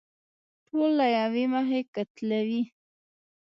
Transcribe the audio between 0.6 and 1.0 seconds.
ټول